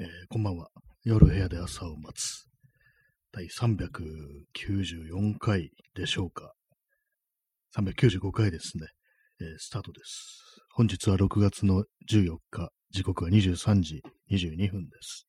[0.00, 0.68] えーこんばんは。
[1.04, 2.46] 夜部屋で朝を待つ。
[3.32, 6.54] 第394回でしょうか。
[7.76, 8.86] 395回ですね。
[9.42, 10.62] えースタートです。
[10.72, 15.26] 本日は6月の14日、時刻は23時22分です。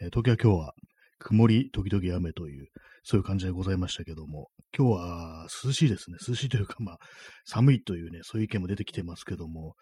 [0.00, 0.72] えー東京は今日は
[1.18, 2.68] 曇り時々雨という、
[3.02, 6.18] そういう感じでございましたけども、今日は涼しいですね。
[6.28, 6.98] 涼しいというか、まあ、
[7.44, 9.74] 寒いというね、そういう意見も出てきてますけども、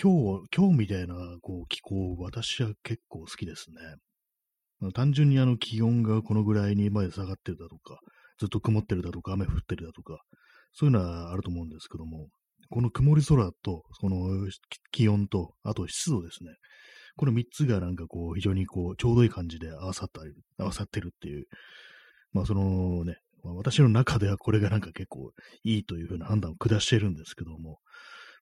[0.00, 3.66] 今日、今日みたいなこう気候、私は結構好きです
[4.80, 4.92] ね。
[4.92, 8.00] 単純にあの気温がこのぐらいにまで下がってるだとか、
[8.38, 10.22] ずっと曇ってるだとか、雨降ってるだとか、
[10.72, 12.28] そういうのはあると思うんですけども、
[12.70, 14.48] この曇り空と、その
[14.90, 16.50] 気温と、あと湿度ですね。
[17.16, 20.22] この3つがなんかこう、非常にこう、ちょうどいい感じで合わさった、
[20.62, 21.44] 合わさってるっていう、
[22.32, 25.32] まあそのね、私の中ではこれがなんか結構
[25.64, 27.78] いいというふうな判断を下しているんですけども、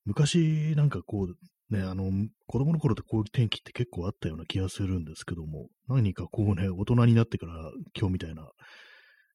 [0.05, 1.35] 昔なんかこう、
[1.70, 2.10] ね、あの、
[2.47, 7.55] 子供の頃ってこういう天気って結構あったような気がするんですけども、何かこうね、大人になってから
[7.98, 8.49] 今日みたいな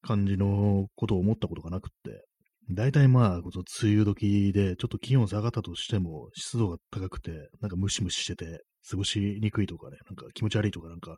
[0.02, 2.26] 感じのことを思ったことがなくって、
[2.72, 11.18] 大体まあ、こそ梅雨時でちょっと気温下がったとしても湿度が高くて、なんかムシムシしてて、過ごしにくいとかね、なんか気持ち悪いとかなんか、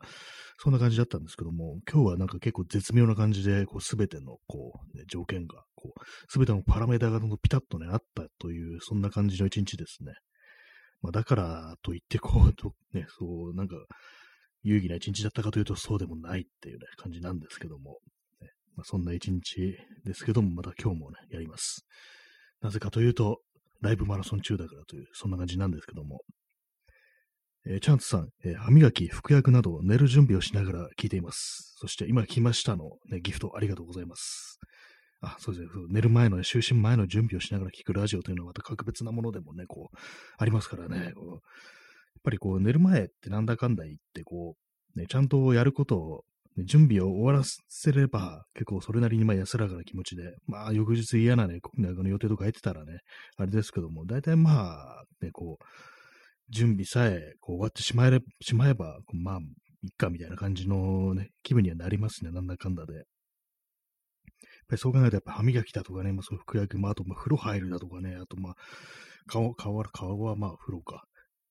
[0.58, 10.14] そんな感じだったんですけども、今日はなんか結構絶妙な感じで、こう、すべての、こう、ね、条件が、こう、すべてのパラメータがピタッとね、あったという、そんな感じの一日ですね。
[11.00, 13.76] まあ、だからといって、こう、とね、そう、なんか、
[14.62, 17.98] 有意義な一日だったかというと、そうでもないっていうね、感じなんですけども、
[18.40, 21.84] ねまあ、そんな一日ですけども、また今日もね、やります。
[22.60, 23.40] なぜかというと、
[23.80, 26.22] ライブマラソン中だからという、そんな感じなんですけども、
[27.66, 31.74] えーチャンツさん、えー歯磨き、服薬など寝る準備をしながら聞いています。
[31.76, 34.58] そして今来ましたの、ね、ギフトありがとうございます。
[35.20, 35.70] あ、そうですね。
[35.88, 39.96] 寝る前の、ね、就寝前の準備をしながら聞くラジオというのはまた格別なものでもね、こう、
[40.36, 40.96] ありますからね。
[41.06, 41.12] やっ
[42.22, 44.54] ぱりこう、寝る前ってなんだかんだ言って、こ
[44.96, 46.24] う、ね、ちゃんとやることを、
[46.56, 52.98] ね準備を終わらせれば、結構それなりにまあ安らかな気持ちで、まあ翌日嫌なね、こなんかの予定とか入ってたらね、
[53.36, 55.64] あれですけども、大体まあ、ね、こう、
[56.50, 59.38] 準備さえこう終わってしまえれしまえば、まあ、
[59.82, 63.04] いっかみたいな感じのね、気分にはなりますね、なんだかんだで。
[64.68, 68.54] やっぱりそう考えると、やっぱ歯磨きだとかね、まあ、そう服薬、まあ、あとまあ風呂入るだとかね、あとまあ、
[69.26, 71.04] 顔、顔は、顔はまあ風呂か。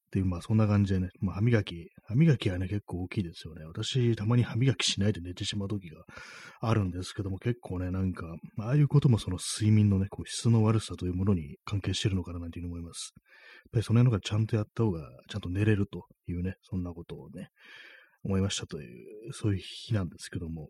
[0.08, 3.66] っていう、まあそんな感じでね、まあ歯磨き、歯磨きはね、結構大きいですよね。
[3.66, 6.04] 私、たまに歯磨きしないで寝てしまう時が
[6.62, 8.26] あるんですけども、結構ね、なんか、
[8.60, 13.12] ああいうこともその睡眠のね、こう質の悪さというものに関係してるのかななんていうふうに思います。
[13.16, 13.24] やっ
[13.74, 17.50] ぱりその辺のがちゃんとやった方が、ちゃんと寝れるというね、そんなことをね、
[18.24, 18.86] 思いましたとい
[19.30, 20.70] う、そういう日なんですけども、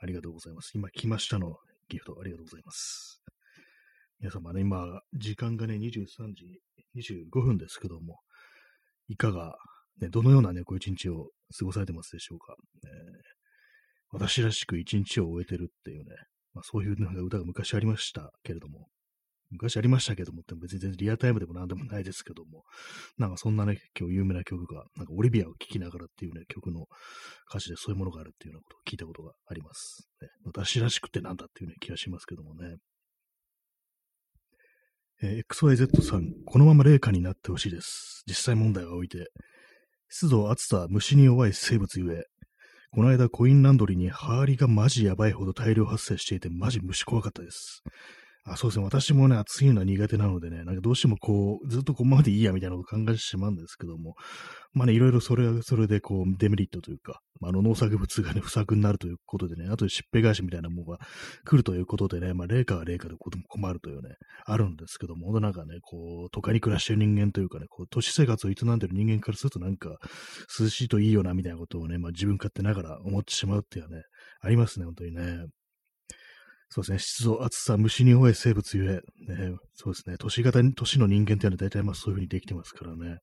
[0.00, 0.72] ありがとうございます。
[0.74, 1.56] 今来ましたの
[1.88, 3.22] ギフトありがとうございます。
[4.20, 6.60] 皆様ね、今、時間がね、23時
[6.96, 8.20] 25分ですけども、
[9.08, 9.56] いかが、
[10.00, 12.54] ね、どのようなね、こう一日を過ごされてますでしょうか。
[12.84, 13.40] えー
[14.12, 16.16] 私らしく一日を終えてるっていうね、
[16.52, 18.88] まあ、そういうなんか歌が昔ありましたけれども、
[19.50, 22.64] 昔ありましたけどもって別に全然リアタイムでもなんでもないですけども、
[23.18, 26.86] なんかそんなね、今日有名な曲が、なんかオリビアを聴きながらっていうね、曲の
[27.48, 30.08] 歌詞でそういうものがあるっていうようなことを聞いたことがあります。
[30.22, 32.76] ね、私らしくってなんだっていうね、気がしますけどもね。
[35.22, 38.22] えー XYZ さん、このまま霊下になってほしいです。
[38.26, 39.30] 実際問題は置いて、
[40.08, 42.24] 湿度、暑さ、虫に弱い生物ゆえ、
[42.92, 47.82] この間コインランドリーにハーリがマジやばいほど大量発生していて、マジ虫怖かったです。
[48.44, 48.84] あ、そうですね。
[48.84, 54.14] 私もね、暑いのは苦手なのでね、なんかどうしてもこう、ずっとこのまでいいやみたいなことを考えてしまうんですけども、
[54.72, 60.98] まあね、いろいろそれはそれでこう、デメリットというか、まあ、あの農作物がね、 不作になるということでね、あとしっぺ返しみたいなものが
[61.44, 63.14] 来るということでね、まあ、霊下は霊下で
[63.48, 69.98] 困るというね、あるんですけども、なんかね、こう、都会に暮らしてる人間というかね、こう、都市生活を営んでる人間からするとなんか、
[70.58, 74.04] 涼しいといいよな、みたいなことをね、まあ自分勝手ながら思ってしまうっていうのはね、
[74.40, 75.46] ありますね、本当にね。
[76.72, 83.18] そうですね、湿度、暑さ、虫に弱い生物ゆえ、ね、そうですね、都市型に、都市の人間っていうのは大体まあそういうふうにできてますからね。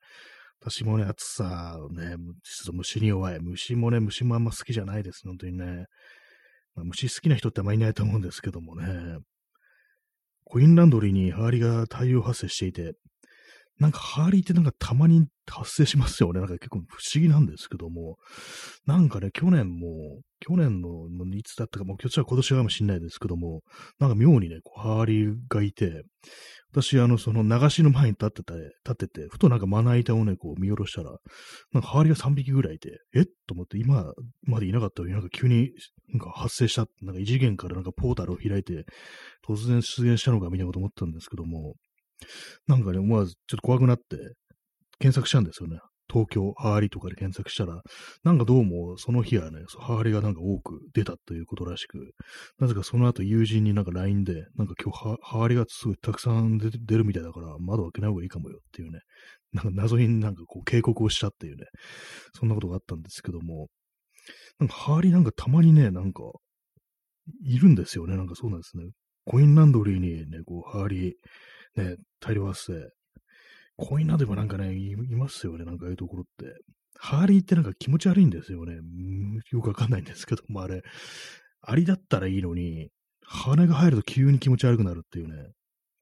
[0.59, 3.39] 私もね、暑さ、ね、湿度、虫に弱い。
[3.39, 5.85] 虫もね、虫もあんま好きじゃないです、本当にね。
[6.75, 9.19] まあ、虫好きな人ってあんまりいないと思うんですけどもね。
[10.43, 12.95] コインランドリーにハーリが太陽発生していて、
[13.79, 16.39] なんかハーリーってなんかたまに発生しますよね。
[16.39, 18.17] なんか結構不思議なんですけども、
[18.85, 23.61] なんかね、去年も、去年のいつだったか、もう今年は今年かもしれないですけども、
[23.99, 26.03] なんか妙にね、こうハーリーがいて、
[26.71, 31.11] 私、あの、その流しの前に立ってて、立ってて、ふとなんかまな板をね、こう見下ろしたら、
[31.71, 34.11] なんかハーリーが3匹ぐらいいて、えと思って、今
[34.43, 35.71] までいなかったのになんか急に
[36.13, 38.85] なんか発生した、なんか異次元からなんかポータルを開いて、
[39.47, 41.75] 突然出現したのかみたいなこと思ったんですけども、
[42.67, 44.17] なんかね、思わずちょっと怖くなって、
[44.99, 45.79] 検索したんですよね。
[46.09, 47.81] 東京ハーリとかで検索したら、
[48.23, 52.13] なんかどうもその日はね、ハーリがなんか多く出たということらしく、
[52.59, 58.99] なぜかその後友人になんか LINE で、なんか今日ハーリがすごいたくさん出るみたいだから窓開けない方がいいかもよっていうね、
[59.51, 61.65] なんか謎になんかこう警告をしたっていうね、
[62.33, 63.67] そんなことがあったんですけども、
[64.59, 66.23] なんかハーリなんかたまにね、なんか、
[67.43, 68.15] いるんですよね。
[68.15, 68.85] なんかそうなんですね。
[69.25, 71.13] コインランドリーにね、こう、ハーリー、
[71.77, 72.89] ね、大量発生。
[73.77, 75.65] コインランドリーもなんかね、いますよね。
[75.65, 76.53] なんかああいうところって。
[76.99, 78.77] ハーリーってなんか気持ち悪いんですよね。
[79.51, 80.81] よくわかんないんですけども、あれ、
[81.61, 82.89] アリだったらいいのに、
[83.21, 85.51] 羽が入ると急に気持ち悪くなるっていうね。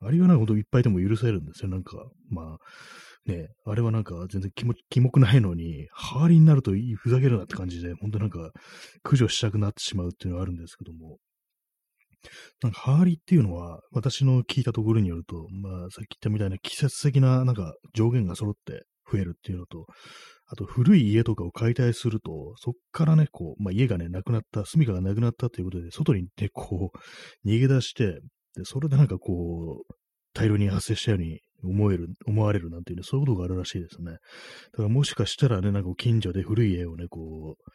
[0.01, 1.69] アリはなんかほんといっぱいでも許せるんですよ。
[1.69, 1.97] なんか、
[2.29, 8.51] まあ、ね、あれはなんか全然気も気目ないのに、ハーリーになるとふざけるなって感じで、本当なんか
[9.03, 11.17] 駆除したくなってしまうっていうのがあるんですけども、
[12.61, 19.85] なんかハーリっていうのは、私の聞いたところによると、まあさっき言ったみたいな季節的ななんか上限が揃って増えるっていうのと、
[20.47, 28.19] あと古い家とかを解体すると、そっからね、こう、まあ家がね、なくなった、住処がなくなったということで、外にね、こう、逃げ出して、
[28.55, 29.93] で、それでなんかこう、
[30.33, 34.11] 大量に発生したように思える、思われるなんていうね、そういうことがあるらしいですね。
[34.11, 34.17] だ
[34.77, 37.71] からもしかしたらね、なんか近所で古い家をね、こう、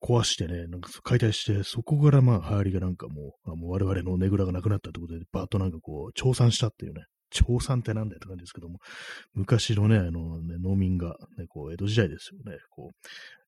[0.00, 8.78] 壊してね、なんか解体して、そこからまあ、ハーリがなんかもう、あもう我々のねぐらがなくなったってことで、バーッとなんかこう、調査したっていうね、調査ってなんだよって感じですけども、
[9.34, 12.90] 昔のね、あのね、農民が、ね、こう、江戸時代ですよね、こ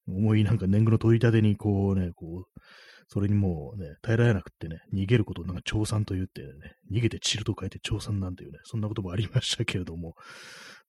[0.06, 2.60] う、重いなんか年貢の取り立てにこうね、こう、
[3.08, 6.48] それにもうね、耐えられなくってね、逃げることをなんか調産と言ってね、
[6.92, 10.14] 逃げて散ると書いて調産なんていうね、そんなこともありましたけれども、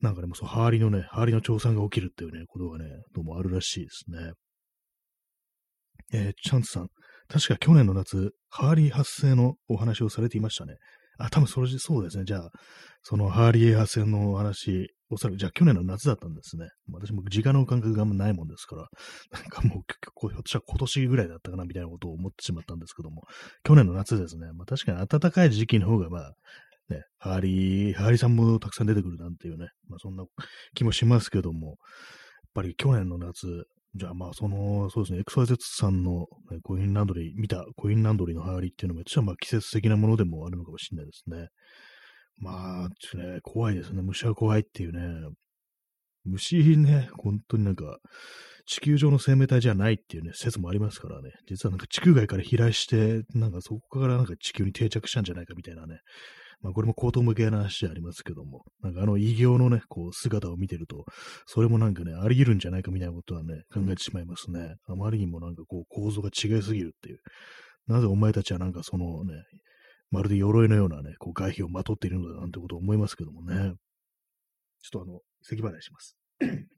[0.02, 4.32] なんかね、もうそう、ハーリのね、ハーリの調産が起きるっていうね、ことがね、どうもあるらしいですね。
[6.14, 6.88] えー、チャンツさん、
[7.28, 10.76] 確か去年の夏、ハーリー発生のお話をされていましたね。
[11.18, 12.24] あ、多分それそうですね。
[12.26, 12.50] じゃあ、
[13.04, 16.68] そのハーリー発生のお話、おそらく、じゃあ去年の夏だったんですね。
[16.92, 18.88] 私も時間の感覚があんまないもんですから、
[19.32, 23.24] なんかもう、ひょっとしたら今年ぐらいだったかなみたいなことを思ってしまったんですけども、
[23.64, 24.52] 去年の夏ですね。
[24.54, 26.34] まあ確かに暖かい時期の方が、まあ、
[26.90, 30.26] ね、ハーリー、ハーリーさんもたくさん出てくるなんていうね、まあそんな
[30.74, 31.78] 気もしますけども、やっ
[32.54, 41.48] ぱり去年の夏、じゃあまあその、そうですね、XYZ さんの、ね、コインランドリー、見たコインランドリーのハーリーっていうのも、私はまあ季節的なものでもあるのかもしれないですね。
[42.38, 44.02] まあ、ちょっとね、怖いですね。
[44.02, 45.30] 虫は怖いっていうね。
[46.26, 48.00] 虫ね、本当になんか、
[48.66, 51.32] 地球上の生命体じゃないっていうね、説もありますからね。
[51.48, 56.00] 実はなんか地球外から飛来して、なんかそこからなんか地球に定着したんじゃないかみたいなね。
[56.62, 61.06] まあこれも口頭向けな話でありますけども、なんかあの異形のね、こう姿を見てると、
[61.46, 64.76] それもなんかね、あり得るんじゃないかみたいなことはね、考えてしまいますね。
[64.88, 67.20] あまりにもなんかこう構造が違いすぎるっていう。
[67.88, 69.44] なぜお前たちはなんかそのね、
[70.12, 73.74] まるで鎧のようなね、こう外皮をまとっているのだなんてことを思いますけどもね。
[74.82, 76.16] ちょっとあの、咳払いします。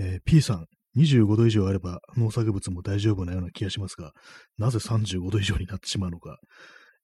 [0.00, 0.66] えー、P さん、
[0.96, 4.12] 25度以上あれば農作物も大丈夫なような気がしますが、
[4.56, 6.38] なぜ35度以上になってしまうのか。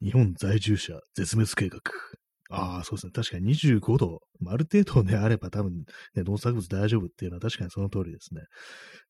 [0.02, 1.80] 日本在住者絶滅計画。
[2.50, 3.12] ああ、そうですね。
[3.12, 8.42] 確かに25度、ある程度ね、あれば多分、ね、農作物大丈夫っていうのは確かにその通りですね。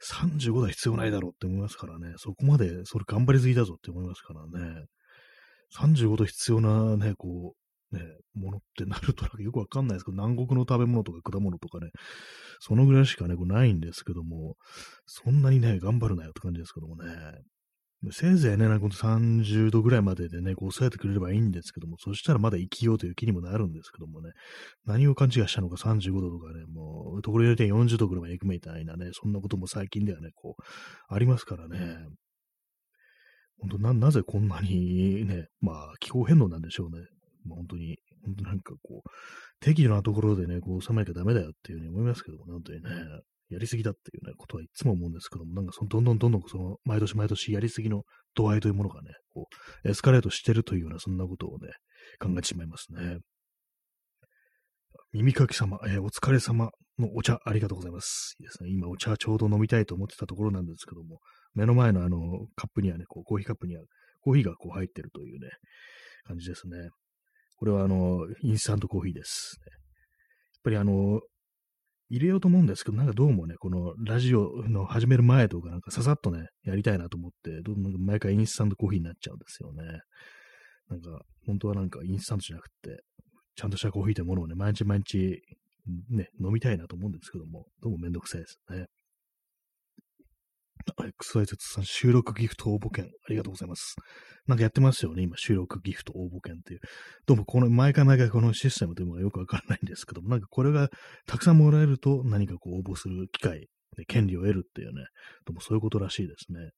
[0.01, 2.15] 35度は必要ないだろうって思いますからね。
[2.17, 4.85] そこまで、それ頑張りすぎだぞって思いますからね。
[5.77, 7.55] 35度必要なね、こ
[7.93, 8.01] う、ね、
[8.35, 11.91] ものってなるとなんかよくわかんないですけど、南国の食べ物とか果物とかね、
[12.61, 14.57] そのぐらいしかね、こうないんですけども、
[15.07, 17.12] そんなにね、頑張るなよって感じですけどもね。
[18.12, 24.30] せいぜいね、なんか30度ぐらいまででね、こう抑えてくれればいいんですけども、そしたらまだ生きようという気にもなるんですけどもね、
[24.84, 30.62] 何を勘違いしたのか35度とかね、もう、ところによって40度ぐらいまで行くみたいなね、そんなことも最近ではね、こう、
[31.08, 31.78] ありますからね。
[33.58, 37.06] 本当な、なぜこんなにね、まあ、気候変動なんでしょうね。
[37.46, 39.11] まあ、本当に、本当なんかこう、
[39.61, 42.90] 適度なところでね、こう、収めなきゃダメだよっていうふうに思いますけどもね、本当にね。
[43.54, 48.02] やりすぎだっていうね、ことはいつも思うんですけども、なんかそのどんどんどんどんその毎年毎年やりすぎの
[48.34, 49.46] 度合いというものがね、こ
[49.84, 51.68] う、エスカレートしてるというような、そんなことをね、
[52.20, 53.18] 考えてしまいますね。
[55.12, 58.34] 耳かき様、えー、お疲れ様のお茶ありがとうございます。
[58.40, 58.70] いいですね。
[58.70, 61.20] 今お茶ちょうど飲みたいと思ってたところなんですけども、
[61.54, 62.18] 目の前のあの、
[62.56, 63.84] カップにはね、こう、コーヒーカップには、
[64.20, 65.50] コーヒーがこう入ってるというね、
[66.25, 66.88] 感じですね。
[67.56, 69.56] これはあの、インスタントコーヒーです。
[69.64, 69.80] やっ
[70.64, 71.20] ぱりあの、
[72.11, 80.00] 入れようと思うんですけど、なんかどうもね、このラジオの始める前とか、なんかささっとね、やりたいなと思って、どんどん毎回インスタントコーヒーになっちゃうんですよね。
[80.88, 83.02] なんか、本当はなんかインスタントじゃなくて、
[83.56, 85.40] ちゃんとしたコーヒーというものをね、毎日毎日、
[86.11, 88.87] ね、飲みたいなと思うんですけども、どうもめんどくさいですね。
[90.93, 93.97] XYZ さん、収録ギフト応募券、ありがとうございます。
[94.47, 96.81] なんかやってますよね、今、収録ギフト応募券っていう。
[97.26, 100.91] どうも、この、毎回毎回このシステムというのがよくわからないんですけども、なんかこれが
[101.26, 103.69] たくさんもらえると何かこう応募する機会、
[104.09, 105.05] 権利を得るっていうね、
[105.47, 106.71] どうもそういうことらしいですね。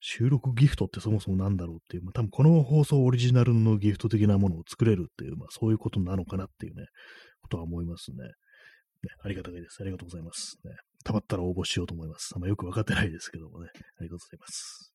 [0.00, 6.86] 収録ギフトってそもそもなんだろうっていう、まあ、多分この放送オリジナルのギフト的なものを作れるっていう、まあそういうことなのかなっていうね、
[7.40, 8.16] ことは思いますね。
[8.18, 8.30] ね、
[9.22, 9.78] ありがたいです。
[9.80, 10.58] ありがとうございます。
[10.64, 10.72] ね、
[11.08, 12.32] たまったら応募しようと思います。
[12.36, 13.70] あんまよくわかってないですけどもね。
[13.98, 14.92] ありがとうございます。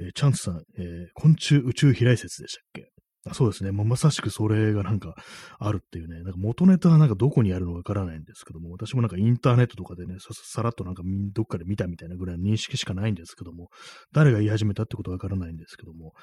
[0.00, 2.90] えー、チャンスさん、えー、昆虫宇宙飛来説でしたっけ？
[3.30, 3.70] あそうですね。
[3.70, 5.14] まあ、まさしくそれがなんか
[5.60, 6.24] あるっていうね。
[6.24, 13.68] なんか元ネタはなんかどこにあるのかわからないんですけども、私もなんかインターネットとかでね、ささらっとなんかどっかで見たみたいなぐらいの認識しかないんですけども、
[14.12, 16.14] 誰が言い始めたってことはわからないんですけども、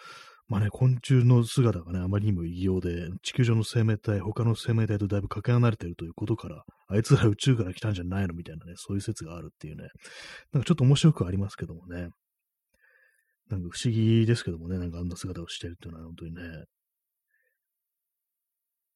[0.50, 9.88] まあね、昆虫の姿がね、あまりにも異様で、地球上の生命体、他の生命体とだいぶかけ離れてるということから、あいつら宇宙から来たんじゃないのみたいなね、そういう説があるっていうね、
[10.51, 12.10] なんかちょっと面白くありますけどもね、
[13.50, 16.41] なんか不思議ですけどもね、なんかあんな姿をしてるっていうのは本当にね、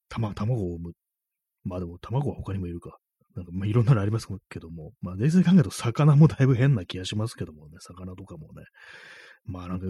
[0.09, 0.93] たま、卵を産む。
[1.63, 2.97] まあでも卵は他にもいるか。
[3.35, 8.63] なんかまあいろんなのありますけども、まあ冷静に考えると魚もだいぶ変な気がしますけどもね、魚とかもね。
[9.45, 9.85] まあなんか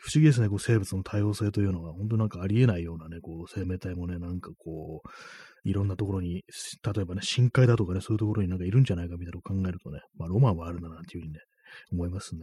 [0.00, 6.44] 不思議ですね、こう生物の多様性というのは、本当なんかありえないようなね、こう生命体もね、なんかこう、いろんなところに、
[6.84, 11.40] 例えばね、深海だとかね、そういうところになんかいるんじゃないかみたいなのを考えるとね、まあロマンはあるななんていうふうにね、
[11.92, 12.40] 思いますね。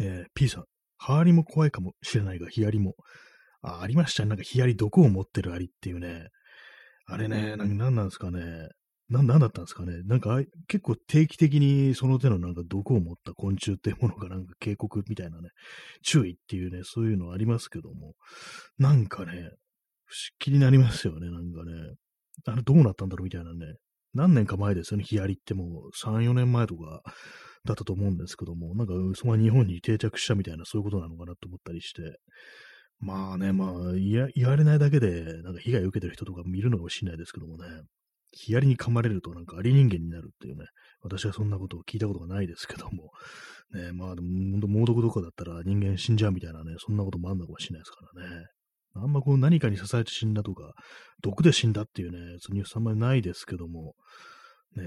[0.00, 0.64] えー、P さん、
[0.98, 2.94] ハーリも怖いかもしれないが、ヒアリも。
[3.62, 4.28] あ、ありましたね。
[4.28, 6.28] なんかヒアリ毒を持ってるアリっていうね。
[7.06, 8.68] あれね、なんなんですかね。
[9.08, 10.02] な、なんだったんですかね？
[10.04, 15.50] なんか、結構定期的にその手のなんか毒を持った昆虫っていうものがなんか警告みたいなね、
[16.02, 18.14] 注意っていうね、そういうのありますけども、
[18.78, 19.50] なんかね、不思
[20.46, 21.72] 議になりますよね、なんかね。
[22.46, 23.74] あれどうなったんだろうみたいなね。
[24.14, 27.02] 何年か前ですよね、ヒアリってもう3、4年前とか
[27.64, 32.18] だったと思うんですけども、なんかその日本に定着したみたいなそういうことなのかなと思ったりして、
[33.00, 37.64] まあね、まあ言われないだけでなんか被害を受けてる人とか見るのかもしれないですけどもね。
[38.36, 40.64] ヒアリに噛まれるとなんかアリ人間になるっていうね、
[41.02, 43.10] 私はそんなことを聞いたことがないですけども、
[43.72, 48.46] ね、まあでも、猛毒とかだったら人間死んじゃうみたいなね、そんなこともあんのかもしれないですからね。
[48.96, 50.72] あんまこう何かに支えて死んだとか、
[51.22, 53.94] 毒で死んだっていうね、そのニュースあんまりないですけども、
[54.76, 54.84] ね、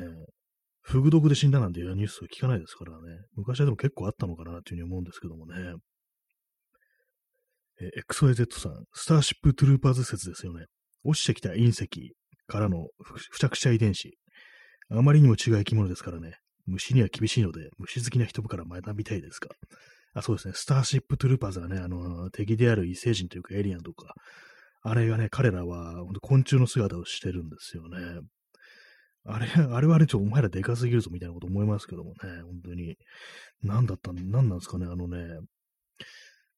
[0.81, 5.75] フグ毒で死んだなんていうニュースを聞かないですからね、昔はでも結構あったのかなっていうふうに思うんですけどもね。
[7.79, 10.65] え XYZ さん、スターシップトゥルーパーズ説ですよね。
[11.03, 12.15] 落ちてきた隕石、
[12.47, 12.87] からの
[13.31, 14.17] 付着者遺伝子。
[14.89, 16.37] あまりにも違う生き物ですからね。
[16.65, 19.49] 虫には厳しいので、虫好きな人から学びたいですか。
[20.13, 20.53] あ、そうですね。
[20.55, 24.13] スターシップトゥルーパーズがね、あの、敵である異星人というかエリアンとか、
[24.81, 28.21] あれがね、彼らは本当昆虫の姿をしてるんですよね。
[29.25, 32.97] あれ、あれはあれちょ、お前らでかすぎるぞみたいなこと思いますけどもね、本当に。
[33.61, 35.39] 何だったん、何なんですかね、あのね。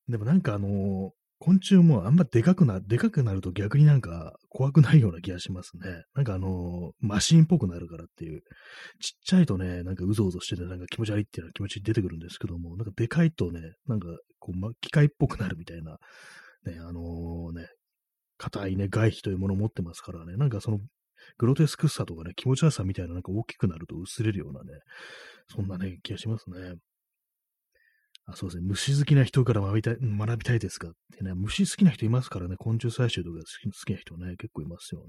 [0.07, 6.03] でもなんかあの、昆虫もあんまでかくな、でかくなると逆になんか怖くないような気がしますね。
[6.13, 8.41] なんかあの、マシンっぽくなるからっていう。
[8.99, 14.07] ちっちゃいとね、なんかうぞうぞしててなんか気持ち悪いっていうのは気持ち出てくるんですけども、なんかでかいとね、なんか
[14.39, 15.97] こう、ま、機械っぽくなるみたいな、
[16.65, 17.67] ね、あのー、ね、
[18.37, 20.79] 硬いね、外皮というものを持ってますからね、なんかその、
[21.37, 24.79] グロテスクさとかね、気持ち悪さみたいななんか大きくなると薄れるようなね、
[25.47, 26.75] そんなね、気がしますね。
[28.31, 28.67] あそうですね。
[28.67, 35.07] 虫好きな人から学びたい学びたいですかってね、虫好きな人いますからね、昆虫採集とか好き好きな人ね、結構いますよね。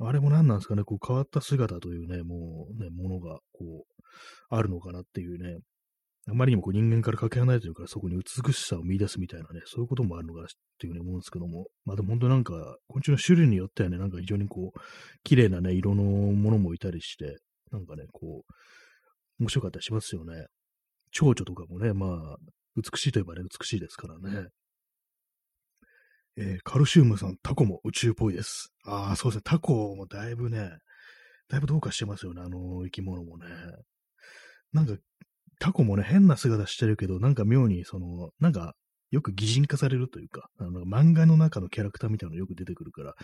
[0.00, 4.02] あれも何なんですかね、こう変わった姿というね、もうね、ものがこう、
[4.48, 5.58] あるのかなっていうね、
[6.30, 10.48] あまりにもこう人間からかけ離れてるからそこに美しさを見出すみたいなね、そういうこともあるのかなっ
[10.78, 14.78] ていうふうに思うんですけども、まあでも本当なんか、昆虫の種類によってはね、なんか非常にこう、
[15.24, 17.38] 綺麗なね、色のものもいたりして、
[17.70, 20.46] なんかね、こう、面白かったりしますよね。
[21.10, 22.36] 蝶々とかもね、まあ、
[22.76, 24.48] 美しいといえばね、美しいですからね。
[26.36, 28.72] えー、カルシウムさん、タコも宇宙っぽいです。
[28.84, 29.42] ああ、そうですね。
[29.44, 30.70] タコもだいぶね、
[31.48, 33.46] だいぶどうかしてますよね、あの生き物もね。
[34.72, 34.94] なんか、
[35.58, 38.74] タコもね、変な姿してるけど、なんか妙に、その、なんか、
[39.10, 43.14] よく擬人化されるというか、あの漫画の中のキャラクターみたいなのよく出てくるから、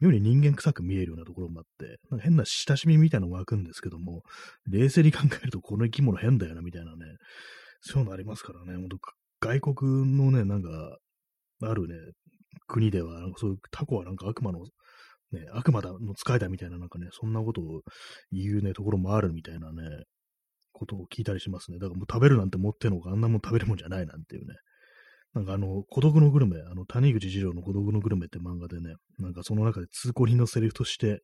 [0.00, 4.22] 妙に人間臭く見えるようなところもあって、なんか変な親しみみたいなのが湧くんですけども、
[4.66, 7.04] 冷静に考えるとこの生き物変だよな、みたいなね、
[7.80, 8.98] そういうのありますからね、本当
[9.40, 10.96] 外国のね、なんか、
[11.62, 11.94] あるね、
[12.66, 14.60] 国では、そういうタコはなんか悪魔の、
[15.32, 17.82] ね、悪魔だの使いだみたいな、なんかね、そんなことを
[18.32, 20.04] 言うね、ところもあるみたいなね、
[20.72, 21.78] ことを聞いたりしますね。
[21.78, 24.54] だからもう食べるなんて持ってんのか、あんなもん食べるもんじゃないなんていうね、
[25.34, 31.22] なんかあの、孤独のグルメ、あの、谷口二郎の孤独のグルメって漫画でね、なんかその中で通行人のセリフとして、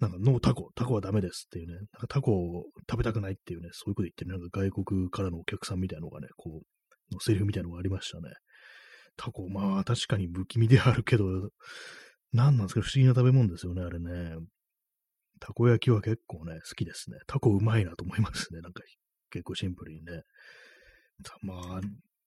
[0.00, 8.30] なんか、ノータコ、タコはダメですっていうね、なんかタコを食べたくないっていうね、そういうこと言ってる、なんか外国からのお客さんみたいなのがね、こう、のセリフみたいなのがありましたね。
[9.18, 11.24] タコ、まあ確かに不気味であるけど、
[12.32, 14.36] 何なんですか不思議な食べ物ですよね、あれね。
[15.40, 17.18] たこ焼きは結構ね、好きですね。
[17.26, 18.60] タコうまいなと思いますね。
[18.60, 18.82] なんか
[19.30, 20.22] 結構シンプルにね。
[21.42, 21.80] まあ、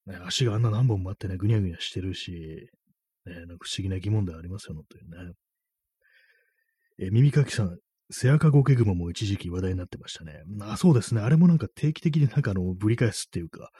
[0.08, 2.70] ね、足があんな何本もあってね、ぐにゃぐにゃしてるし、
[3.26, 5.34] ね、なんか不思議な疑問ではありますよ、というね。
[7.00, 7.78] え、耳かきさん、
[8.12, 10.44] セアカゴケグマも一時期話題になってましたね。
[10.62, 11.22] あ、そうですね。
[11.22, 13.72] あれもなんか定期的になんかあの、ぶり返すっていうか、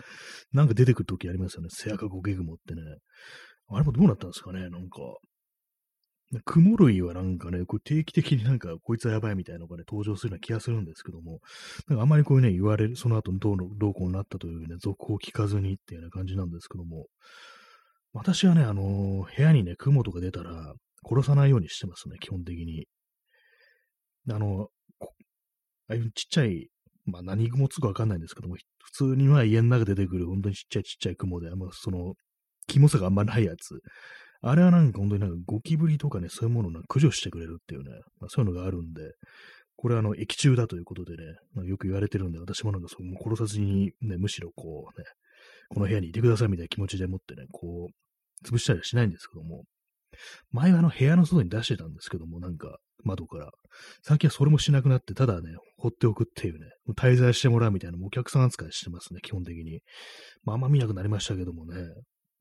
[0.52, 1.70] なんか出てくる時ありますよね。
[1.72, 2.82] セアカゴケグモってね。
[3.68, 5.00] あれもどうなったんですかねなんか。
[6.44, 11.40] 雲類はなんかね、こう定期的になんか、こいつはやばいみたいなのがね、登場するような気がするんですけども、
[11.88, 17.06] なんかあんまりこういうね、言われる、その後どうの、どうこうなったというね、続報を聞かずにっていうような感じなんですけども、
[18.14, 20.74] 私はね、あのー、部屋にね、雲とか出たら、
[21.08, 22.88] 殺さないようにしてますね、基本的に。
[24.32, 24.70] あの、
[25.88, 26.70] ああいうちっちゃい、
[27.06, 32.16] まあ何雲つくかわかんないんですけども、普通には家の中で出てくる本当にちっちゃいちっちゃい雲で、まその、
[32.68, 33.80] キモさがあんまないやつ。
[34.42, 39.02] あれはなんか本当になんかゴキブリとかね、そういうものを駆除してくれるっていうね、まあ、そういうのがあるんで、
[39.78, 41.24] これはあの、液中だということでね、
[41.54, 45.06] まあ、よく言われてるんで、私もなんかそう、殺さずにね、むしろこうね、
[45.70, 49.64] この部屋にいてくださいみたいな気持ちでもってね、こう、潰したりはしないんですけども、
[50.52, 53.52] 前はあの部屋の外に出してたんですけども、なんか窓から。
[54.02, 59.82] 最近はそれもしなくなって、ただね、放っておくっていうね、滞在してもらうみたいなお客さん扱いしてますね、基本的に。
[60.44, 61.76] まあ、あんま見なくなりましたけどもね。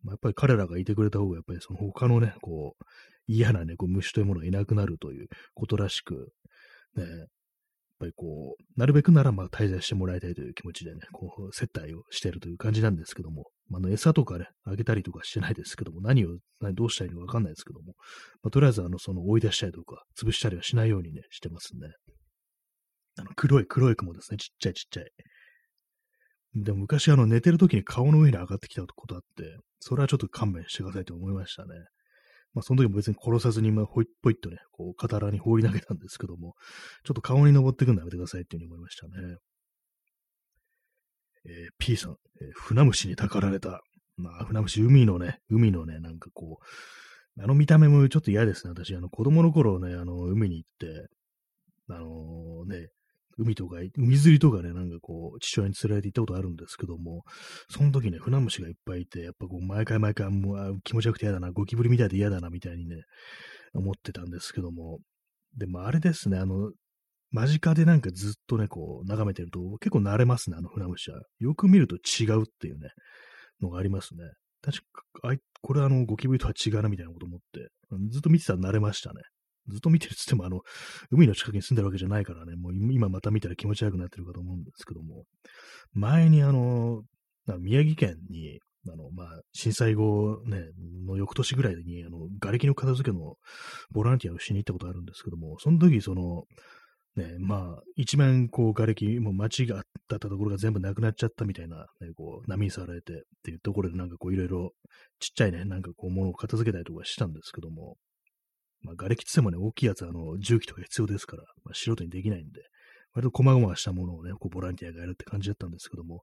[0.05, 2.85] まあ、やっぱり彼らがいてくれた方が、やっぱりその他のね、こう、
[3.27, 6.33] 嫌なね、こう虫というものがいなくなるということらしく、
[6.95, 7.27] ね、やっ
[7.99, 17.95] ぱりこう、なるべくならまあ滞在してもらいたいという気持ちでね、こう、接待をしているという感じなんですけども、まあ、の餌とかね、あげたりとかしてないですけども、何を、何どうしたらいいのかわかんないですけども、
[18.43, 21.89] まあ、とりあえずあの、その追い出したりとか、潰したりはしないようにね、してますね。
[23.17, 25.11] あの、黒い、黒い雲ですね、ちっちゃいちっちゃい。
[26.55, 31.69] でも昔あの寝てる時に顔の上に上がってきたことあって、それはちょっと勘弁してくださいと思いましたね。
[32.55, 36.55] まあ、その時も別に殺さずに、まあ、ほいっぽいっとね、こう、肩らに放り投げたんですけども、
[37.03, 39.13] ちょっと顔に登ってくるのやめてくださいっていうふうに思いましたね。
[41.47, 43.83] えー、P さん、えー、船虫にたかられた。
[44.17, 48.71] まあ、船虫、海のね、海のね、なんかこう、あの見た目もちょっと嫌ですね。
[48.71, 51.09] 私、あの、子供の頃ね、あの、海に行って、
[51.89, 52.89] あのー、ね、
[53.39, 57.25] 海とか、海釣りとかね、なんかこう、父親に連れられて行ったことあるんですけども、
[57.69, 63.03] その時ね、船虫がいっぱいいて、やっぱこう、毎回毎回、もう気持ちよくて嫌だな、ゴキブリみたいで嫌だな、みたいにね、
[63.75, 65.01] 思ってたんですけども、
[65.57, 66.73] でもあれですね、あの、
[67.33, 71.21] 間近でなんかずっとね、こう、眺めてると、結構慣れますね、あの船虫は。
[71.41, 72.91] よく見ると違うっていうね、
[73.61, 74.23] のがありますね。
[74.63, 77.69] 確か、あいこれはあの、ゴキブリとは違うな、みたいなこと思って、
[78.11, 79.21] ずっと見てたら慣れましたね。
[79.69, 80.61] ずっと見てるっつっても、あの、
[81.11, 85.25] 海の近くに住んでるわけじゃないからね、もう今また見たら気持ち悪くなってるかと思うんですけども、
[85.93, 87.03] 前にあの、
[87.59, 90.63] 宮城県に、あの、まあ、震災後ね、
[91.07, 93.37] の翌年ぐらいに、あの、瓦礫の片付けの
[93.91, 96.45] ボランティアをしに行ったことあるんですけども、その時、その、
[97.17, 104.73] ね、まあ、一面、こう、瓦礫、もう街があったところが全部なくなっちゃったみたいな、ね、こう、波にさられてっていうところで、なんかこう、いろいろ、
[105.21, 107.97] ちっちゃいね、なんかこう、ものを片付けたりとかしたんですけども、
[108.85, 112.63] まあ、瓦礫ってもね、大きいやつ、あの、重機とか必要ですから、まあ、素人にできないんで、
[113.15, 116.21] 割と細々したものをね、こう、ボランティアがやるって感じだったんですけども、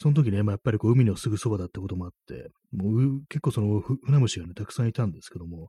[0.00, 5.68] その時ね、まあ、やっぱりこう、海のすぐそばだってこともあって、もう、結構その、船虫がね、たくさんいたんですけども、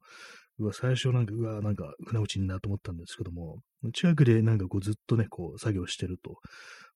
[0.57, 3.59] うわ、最初なんか、うわ、なんか、船虫になと思ったんですけども、
[3.93, 6.37] 近くでなんかこう、ずっとね、こう、作業してると、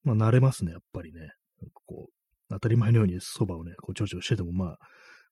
[0.04, 1.30] まあ、慣れますね、やっぱりね。
[1.86, 2.13] こう、
[2.49, 4.78] 当たり前のようにそばをね、こう、ちょちょしてても、まあ、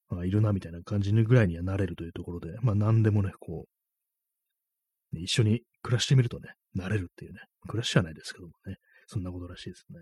[0.10, 3.77] まあ、いるな、みたいな感じぐらいにはなれるというところで、まあ、何でもね、こう、
[5.14, 10.00] 一緒に暮らしてみるとね、慣れるっていうね、暮らしじゃないですけどもね、そんなことらしいですね。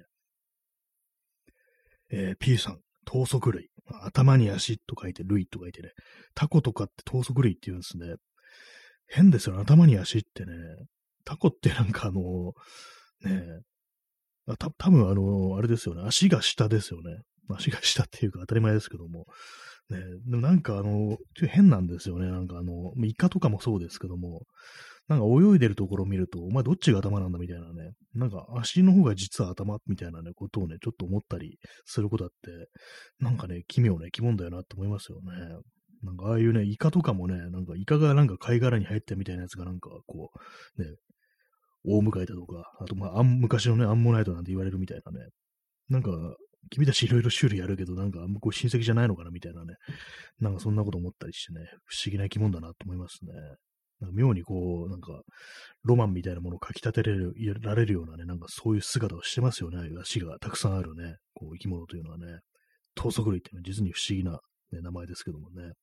[2.11, 3.69] えー、P さん、頭足類。
[4.03, 5.89] 頭に足と書いて類と書いてね、
[6.33, 8.15] タコとかって頭足類って言うんですね。
[9.07, 10.53] 変ですよね、頭に足ってね。
[11.23, 12.21] タコってなんかあの、
[13.23, 13.43] ね
[14.49, 17.21] え、た、多分あの、あれですよね、足が下ですよね。
[17.49, 19.25] 足が下っていうか当たり前ですけども。
[19.89, 22.27] ね、でもなんかあの、変なんですよね。
[22.27, 24.41] なんかあの、イカとかもそうですけども、
[25.07, 32.35] なんか泳いでるところを見ると、お前どっちが頭なんだみたいなね、なんか足の方が実は頭みたいなね、ことをね、ちょっと思ったりすることあって、
[33.19, 35.31] なんかね、奇妙ね、疑問だよなって思いますよね。
[36.03, 40.31] なんかああいうね、イカとかもね、なんかイカがなんか貝殻に入ったみたいなやつがなんかこ
[40.77, 40.89] う、ね、
[41.85, 45.29] 大向かいだとか、あとまあ、昔のね、アンモナイトなんて言われるみたいなね、
[45.89, 46.11] なんか
[46.71, 49.75] 君たちいろいろ種類あるけど、なんかあんまこう親戚じゃないのかなみたいなね、
[50.39, 53.31] なんかそんなこと思ったりしてね、不思議な生き物だなと思いますね。
[54.01, 55.21] なんか妙にこう、なんか、
[55.84, 59.89] ロマンみたいなものをかき立てられるようなね、なんかそういう姿をしてますよね。
[60.01, 62.39] 足がたくさんあるね、こう生き物というのはね。
[62.95, 64.39] 頭足類っていうのは実に不思議な、
[64.71, 65.73] ね、名前ですけどもね。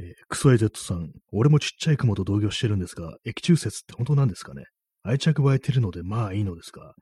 [0.00, 4.64] えー、クソエゼットさん、俺もちっちゃい雲と同居してるんですが、液中説って本当なんですかね？
[5.02, 6.94] 愛着湧いてるので、まあいいのですか？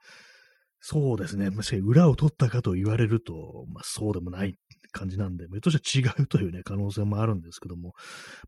[0.81, 1.51] そうですね。
[1.51, 4.55] まあ、裏を取ったかと言われると、まあそうでもない
[4.97, 7.93] 感じなんで、目としては違うというね、可能性もあるんですけども、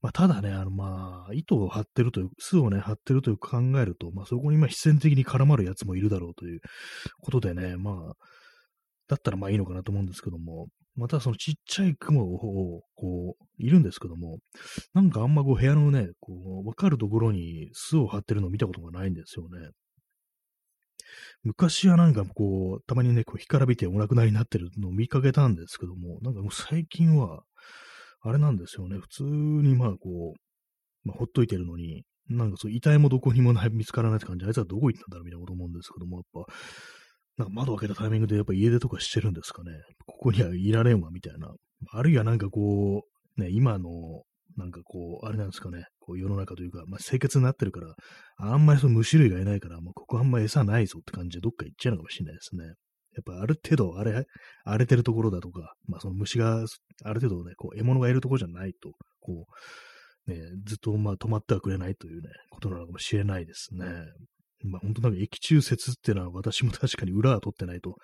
[0.00, 6.60] まあただね、あのまあ、糸を張ってるという、巣をね、張ってるという考えると、まあそこにまあ必然的に絡まるやつもいるだろうという
[7.20, 8.14] ことでね、まあ、
[9.08, 14.38] だったらまあいいのかなと思うんですけども、またそのちっちゃい雲を、こう、いるんですけども、
[14.94, 19.70] なんかあんまこう部屋のね、こう、わかるところに巣を張ってるのを見たことがないんですよね。
[21.42, 27.42] 昔はなんかこう、たまにね、こう、干からびてお亡くなりになってるのを見かけたんですけども、なんかもう最近は、
[28.20, 36.52] あれなんですよね、普通にまあこう、まあ、ほっといてるのに、なんかそう、遺体もどこにもない、見つからないって感じで、あいつはどこ行ったんだろうみたいなこと思うんですけども、やっぱ、
[37.38, 39.70] なんか窓開けたタイミングでやっぱ家出とかしてるんですかね。
[40.06, 41.52] ここにはいられんわ、みたいな。
[41.92, 43.04] あるいはなんかこ
[43.36, 43.88] う、ね、今の、
[44.56, 47.94] なんかこう、あれなんですかね、こう世の中というか、まあ、清潔になってるから、
[48.38, 52.64] あんまりその虫類がいないから、もうここあんま餌ないぞって感じでどっか行っちゃうのかもしれないですね。
[52.64, 52.74] やっ
[53.26, 54.24] ぱある程度荒れ、
[54.64, 56.64] 荒れてるところだとか、まあその虫が
[57.04, 59.44] ある程度ね、こう獲物がいるところじゃないと、こ
[60.26, 63.86] う、ね、ずっとまあ止まってはくれないというね、ことなのかもしれないですね。
[64.64, 67.96] まあ本当なんか液中説っていうのは私も確かに裏は取ってないと、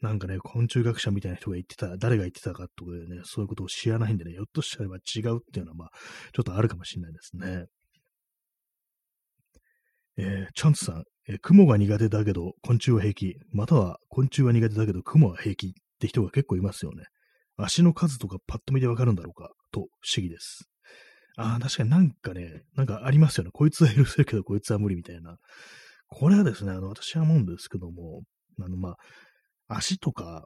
[0.00, 5.90] なんかね、昆虫学者みたいな人が言ってた、誰が言ってたかとかね、そういうことを知らないんでね、ひょっとしたら違うっていうのはまあ、
[6.32, 7.66] ちょっとあるかもしれないですね。
[10.16, 17.04] えー、チャンツさん、えー、雲が苦手だけど昆虫は平気、または昆虫は苦手だけど雲は平気って人が結構いますよね。
[17.56, 20.68] 足の数とかパッと見でわかるんだろうか、と不思議です。
[21.36, 23.50] ああ、確かになんかね、なんかありますよね。
[23.52, 25.36] こいつは許せるけど、こいつは無理みたいな。
[26.10, 28.22] これはですね、あの、私は思うんですけども、
[28.60, 28.90] あの、ま
[29.68, 30.44] あ、足とか、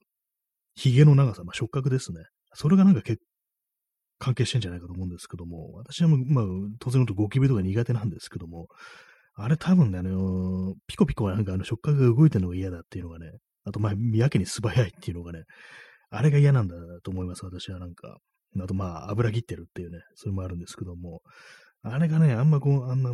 [0.76, 2.24] 髭の長さ、まあ、触覚ですね。
[2.54, 3.22] それがなんか結
[4.18, 6.44] 関係してんじゃないかと思うんですけども、私はもうまあ、
[6.78, 8.68] 当然のとゴキブリとか苦手なんですけども、
[9.34, 13.32] あれ多分ね、あの、ピコピコなんかあの触覚が動いてるのが嫌だっていうのがね、
[13.64, 15.42] あとまあ、やけに素早いっていうのがね、
[16.10, 18.18] あれが嫌なんだと思います、私はなんか。
[18.56, 21.22] あとまあ、油切ってるっていうね、それもあるんですけども、
[21.82, 23.12] あれがね、あんまこう、あんな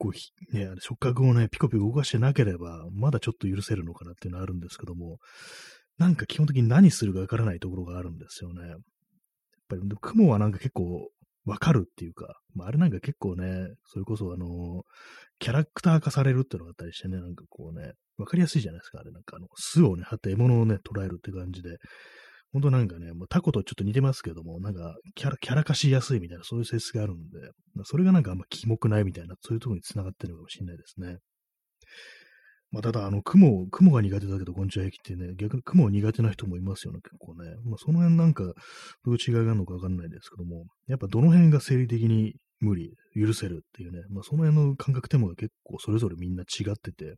[0.00, 5.18] こう、ね、触覚をね、ピコピコ動かしてなければ、まだちょっと許せるのかなっていうのはあるんですけども、
[5.98, 8.66] なんか基本的に何するかわからないところがあるんですよね。
[8.66, 8.78] やっ
[9.68, 11.10] ぱり、雲はなんか結構
[11.44, 14.84] わかるっていうか、まあ、あれなんか結構ね、それこそあの、
[15.38, 21.76] キャラクター化されるっていうのがあったりしてね、なんかこうね、わかりやすいじゃないですか、あれなんかあの、巣をね、張って獲物をね、捉えるって感じで、
[22.52, 27.38] ほんとなんかね、もうタコとちょっと似てますけども、なんかキャラ、キャラ化しやすいみたいな、そういう性質があるんで、
[27.84, 31.18] それがなんかあんまキモくないみたいな、そういうところに繋がってるのかもしれないですね。
[32.72, 37.50] まあ、ただ、あの、雲、雲が苦手だけど昆虫は平気ってね、逆に雲苦手な人もいますよね、結構ね。
[37.64, 38.52] まあ、その辺なんか、ど
[39.06, 47.16] ういう違いがあるのかわかんないですけども、やっぱどの辺が生理的に無理、許せるっていうね、まあ、その辺の感覚テーマが結構それぞれみんな違ってて、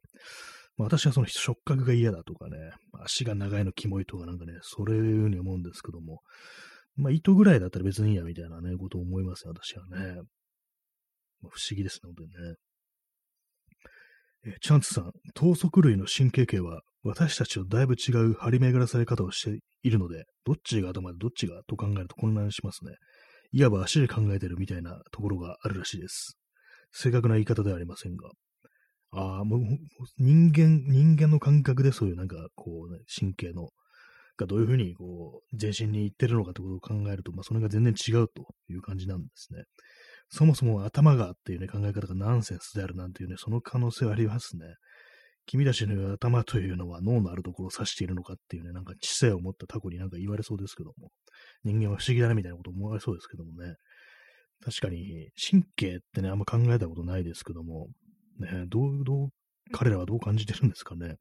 [0.76, 2.56] まあ、私はその触覚が嫌だとかね、
[3.04, 6.20] 足が長いのキモいとかなんかね、そういうふうに思うんですけども、
[6.96, 10.14] まあ、糸ぐらいだったら別にいいやみたいなね、ことを思いますよ、私はね。
[11.40, 12.54] まあ、不思議ですね、本当にね。
[14.44, 22.92] えチャンツさん、頭足類の神経系は私たちとだいぶ違う張り巡らされ方をしているので、どっちが頭でどっちがと考えると混乱しますね。
[23.52, 26.38] いわば足で考えてるみたいなところがあるらしいです。
[26.90, 28.30] 正確な言い方ではありませんが。
[29.12, 29.60] ああ、もう
[30.18, 33.68] 人間、人間の感覚でそういうなんかこうね、神経の、
[34.38, 39.64] がどういうふうにこう、全身にいってるのかってことを考えると、まあそれが全然違うという感じなんですね。
[40.30, 44.64] そもそも頭がっていうね、考え方がナンセンスであるなんていうね、その可能性はありますね。
[45.44, 51.10] 君たちの頭というのは脳のあるところを指しているのかっていうね、なんか知性を持ったタコになんか言われそうですけども、
[51.64, 53.74] 人間は不思議だねみたいなこと思われそうですけどもね。
[54.64, 57.88] 確かに、神経ってね、あんま考えたことないですけども、
[58.38, 59.28] ね、どう、どう、
[59.72, 61.16] 彼らはどう感じてるんですかね。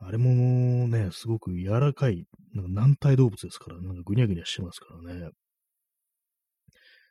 [0.00, 5.30] あれもね、すごく柔らかい、なんか軟体動物ですから、なんかぐにゃぐにゃしてますからね。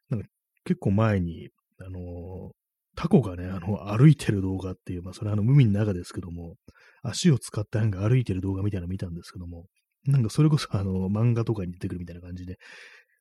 [0.09, 0.27] なんか
[0.63, 2.51] 結構前に、あの、
[2.95, 6.55] タコがね、あの、歩いてる動画っていう、まあ、それはあの、海の中ですけども、
[7.03, 9.67] 足を使ってなんか歩いてる動画みたいなの見たんですけども、
[10.05, 12.57] なんかそれこそあの、漫画とかに出てくるみたいな感じで、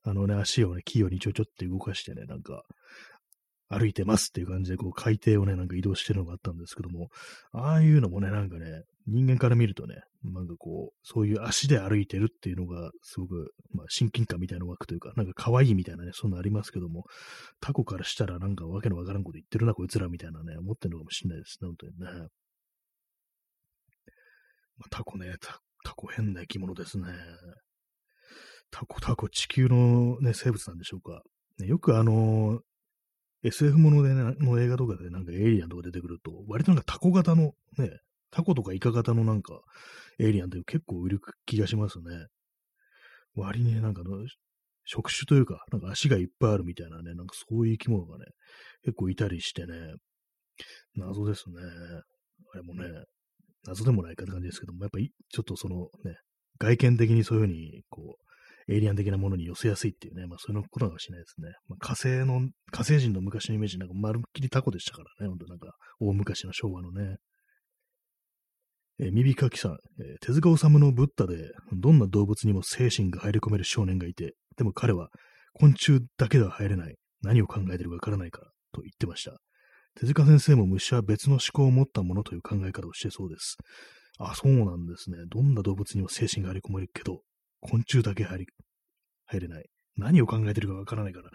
[0.02, 2.62] あのね、足をね、器用にちょちょって動かしてね、なんか、
[3.68, 7.08] 歩いてますっていう感じで、こう、海底をね、なんか移動してるのがあったんですけども、
[7.52, 17.04] ああいうのもね、なんかね、人間から見るとね、なんかこう、そういう足で歩いてるっていうのが、すごく、まあ、親近感みたいな湧くというか、なんか可愛いみたいなね、そんなありますけども、
[17.60, 22.28] タコからしたらなんかわけのわからんこと言ってるな、こいつらみたいなね、思ってるのかもしれないですね、本当にね。
[24.78, 27.06] まあ、タコね、タタコ変な生き物ですね。
[28.72, 31.22] タコ、タコ、地球のね、生物なんでしょうか。
[31.58, 32.60] ね、よくあの
[33.46, 37.90] SF もので、ね、の映画とかでなんかエイリアンとか出てくると、割となんかタコ型のね、
[38.30, 39.60] タコとかイカ型のなんか
[40.18, 42.04] エイリアンって結構いる気がしますね。
[43.34, 44.26] 割になんかの
[44.84, 48.24] 触手というか、なんか足がいっぱいあるみたいなね、なんかそういう生き物がね、
[48.82, 49.74] 結構いたりしてね、
[50.96, 51.56] 謎ですね。
[52.52, 52.88] あれもね、
[53.66, 56.16] 謎でもないかって感じですけども、やっぱりちょっとそのね、
[56.58, 58.25] 外見的にそういうふうに、こう、
[58.68, 61.52] エイリアン的なものに寄せやすいっていうね、まあそういうことかもしれないですね。
[61.68, 62.40] まあ、火星の、
[62.72, 67.16] 火星人の昔のイメージなんか丸っきりタコでしたからね、ほんとなんか大昔の昭和のね。
[68.98, 75.08] えー、ミビカキさん、えー、手塚治虫のブッダでどんな動物にも精神が入り込める少年がいて、でも彼は
[75.52, 76.96] 昆虫だけでは入れない。
[77.22, 79.36] 何を考えてるかわからないからと言ってました。
[79.98, 83.56] 手塚先生も虫は別の思考を持ったものという考え方をしてそうです。
[84.18, 85.18] あ、そうなんですね。
[85.28, 87.22] どんな動物にも精神が入り込めるけど、
[87.68, 88.46] 昆虫だけ入り、
[89.26, 89.64] 入れない。
[89.96, 91.30] 何を考えてるかわからないから。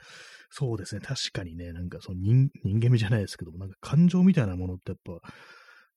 [0.49, 1.01] そうですね。
[1.01, 5.33] 確かにね、なんかその人人間味じゃないですけども、なんか感情みたいなものってやっぱ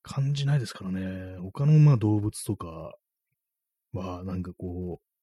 [0.03, 1.37] 感じないですからね。
[1.39, 2.93] 他のまあ動物とか
[3.93, 5.15] はなんかこう、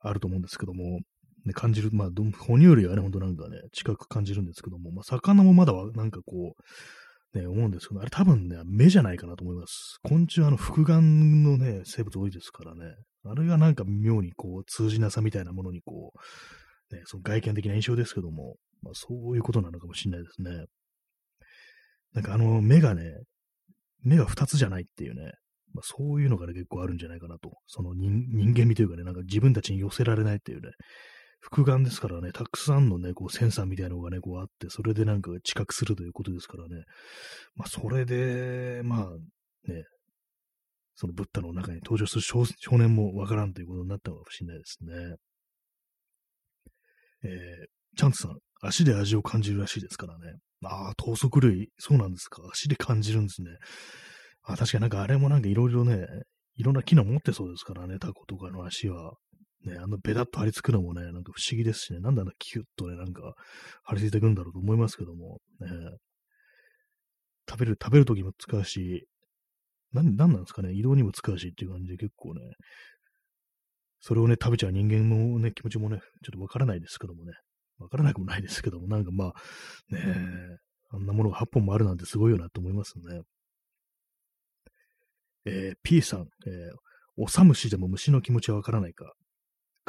[0.00, 1.00] あると思うんですけども、
[1.44, 6.62] ね、感じる、まあ、哺乳類はね、ほんとなんかね、近く感じるんですけども、まあ、魚もまだはなんかこう、
[7.34, 9.98] ね、思うんですけど、あれ多分ね、目じゃないかなと思います。
[10.02, 12.94] 昆虫はあの、複眼のね、生物多いですからね。
[13.24, 16.12] あれがなんか妙にこう、通じなさみたいなものにこ
[16.90, 20.64] う、ね、その外見的な印象ですけども、まあそういうことなのかもしれないですね。
[22.14, 23.04] なんかあの、目がね、
[24.02, 25.32] 目が二つじゃないっていうね、
[25.72, 27.52] まあ、そういうのが、ね、結構あるんじゃないかなと。
[27.68, 30.70] その人間味というかね、なんか自分たちに寄せられないっていうね、
[31.40, 36.84] 複眼ですからね、たくさんのね、こうセンサーみたいなのがね、こうあって、それでなんか知覚するということですからね。
[37.54, 39.84] まあ、それで、まあ、ね、
[40.94, 42.44] そのブッダの中に登場する少
[42.76, 45.16] 年もわからんということになったのかもしれないですね。
[47.24, 50.38] えー、チャンツさん、足で味を感じるらしいですからね。
[50.62, 52.42] ああ、等速類、そうなんですか。
[52.52, 53.50] 足で感じるんですね。
[54.42, 56.06] あ確かになんかあれもなんかいろいろね、
[56.56, 59.14] いろんな機能持ってそうですからね、タコとかの足は。
[59.64, 63.34] ね、あのベタッと張り付くのもね、なんか不思議ですしね、なんであんなキュッとね、なんか
[63.84, 65.68] 張り付いてくんだろうと思いますけども、ね、
[67.48, 69.06] 食べる、食べるときも使うし、
[69.92, 72.40] なん、なんなんですかね、移動にも使うしっていう感じで結構ね、
[74.00, 77.32] それをね、食べちゃう人間のね、気持ちもね、ちょっとわからないですけどもね、
[77.78, 80.00] わからなくもないですけども、なんかまあ、ね
[80.92, 83.22] あんなものが8本もあるなんてすごいよなと思いますね。
[85.46, 86.74] えー、P さん、えー、
[87.16, 89.12] おさむしでも虫の気持ちはわからないか。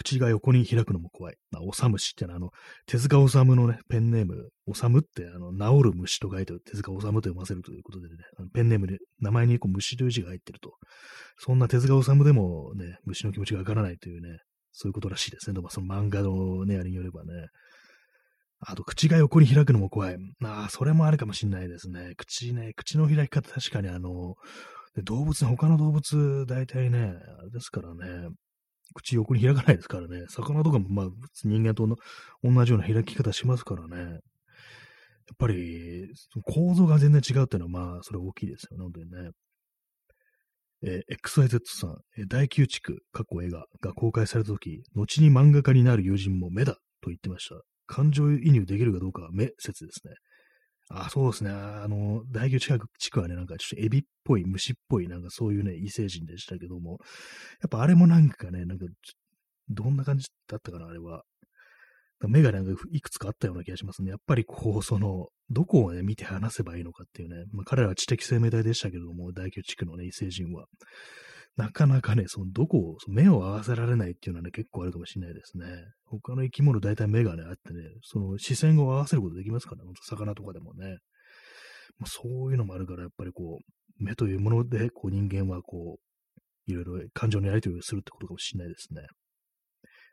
[0.02, 1.36] 口が横に開くのも怖い。
[1.52, 2.50] まあ、おさむしってのは、あの、
[2.88, 10.74] 手塚治虫のね、ペンネーム、おさむって、あの、治る虫と書いて手塚治虫と読ませるということでね、あのペンネームで、名前にこう虫という字が入ってると。
[11.38, 14.40] そんな手塚治虫でもね、虫の気持ちがわからないというね、
[14.72, 15.54] そういうことらしいですね。
[15.54, 17.48] でもその漫画のね、あれによればね。
[18.64, 20.18] あと、口が横に開くのも怖い。
[20.44, 22.14] ああ、それもあるかもしんないですね。
[22.16, 24.36] 口ね、口の開き方確かにあの、
[25.04, 28.30] 動物、他の動物、大体ね、あれですからね、
[28.94, 30.26] 口横に開かないですからね。
[30.30, 31.08] 魚とかも、まあ、
[31.44, 31.88] 人間と
[32.44, 33.98] 同じような開き方しますからね。
[34.02, 34.20] やっ
[35.38, 36.10] ぱり、
[36.44, 39.32] 構造が全然違うっていうのは、まあ、それ大きいですよね、本当にね。
[40.84, 47.56] えー、XYZ さん、えー、第9地区、過去映画が公開されたとき、後に漫画家になる友人も目だと言ってました。
[47.86, 50.14] 感情移入できるかどうかは目説ですね。
[50.94, 51.52] あ、そうですね。
[51.52, 57.00] あの、大牛近く地区はね、なんかちょっとエビっぽい、虫っぽい、なんかそういうね、異星人でしたけども、
[57.62, 58.86] やっぱあれもなんかね、なんか、
[59.70, 61.24] どんな感じだったかな、あれは。
[62.28, 64.12] 目がなんかいくつかあったような気がしますね。
[64.12, 70.66] やっぱりこう、その、どこをね、見て話せばいいのかっていうね、まあ、彼らは知的生命体でしたけども、大宮地区のね、異星人は。
[71.58, 75.66] なかなかね、そのどこを、目を合わせられないっていうのはね、結構あるかもしれないですね。
[76.06, 80.98] 他の生き物大体目がね、あってね、その視線を合わせることできますからね、魚とかでもね。
[82.00, 89.02] まあ、そういうのもあるから、やっぱりこう、目というもので、こう人間はこう、いろいろ感情のやり取りをするってことかもしれないですね。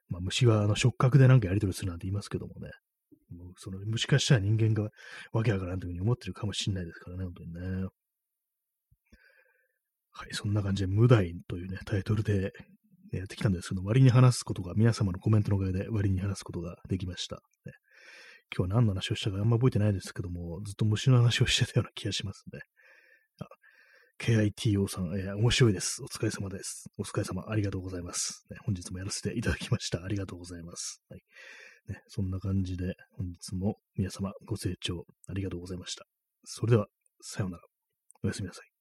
[0.09, 2.71] まあ、虫はあの触覚でなんかやり取りするなんて言いますけどもね。
[3.31, 4.89] もうその虫化したら人間が
[5.33, 7.89] わけわからんというふうに思ってるかもしれないですからね、本当にね。
[10.11, 12.53] はい、そんな感じで、無題というね、タイトルで
[13.13, 17.37] ねやってきたんですけど、割に話すことが、皆様のコメントのおかげで割に話すことができました。
[17.65, 17.73] ね、
[18.55, 22.61] 今日は何の話をしたかあんま覚えてないですけども、ずっと虫の話をしてたような気がしますね。
[24.19, 26.03] KITO さん、えー、面白いです。
[26.03, 26.91] お疲れ様です。
[26.99, 28.45] お疲れ様、ありがとうございます。
[28.51, 30.03] ね、本日もやらせていただきました。
[30.03, 31.01] ありがとうございます。
[31.09, 31.21] はい
[31.89, 36.05] ね、そんな感じで、本日も皆様ご清聴ありがとうございました。
[36.45, 36.87] それでは、
[37.23, 37.63] さようなら。
[38.23, 38.78] おやすみなさい。